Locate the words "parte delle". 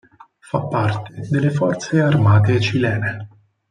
0.67-1.51